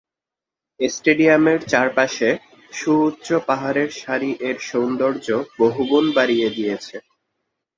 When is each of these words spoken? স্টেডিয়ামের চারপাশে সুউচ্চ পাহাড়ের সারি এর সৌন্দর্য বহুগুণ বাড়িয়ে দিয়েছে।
স্টেডিয়ামের 0.79 1.59
চারপাশে 1.71 2.29
সুউচ্চ 2.71 3.27
পাহাড়ের 3.47 3.89
সারি 4.01 4.31
এর 4.47 4.57
সৌন্দর্য 4.69 5.27
বহুগুণ 5.59 6.05
বাড়িয়ে 6.17 6.47
দিয়েছে। 6.55 6.95